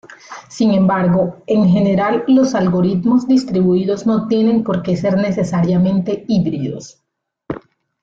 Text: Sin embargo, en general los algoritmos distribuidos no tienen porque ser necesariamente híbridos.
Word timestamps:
Sin 0.49 0.71
embargo, 0.71 1.43
en 1.45 1.69
general 1.69 2.23
los 2.27 2.55
algoritmos 2.55 3.27
distribuidos 3.27 4.07
no 4.07 4.27
tienen 4.27 4.63
porque 4.63 4.97
ser 4.97 5.15
necesariamente 5.17 6.25
híbridos. 6.27 7.03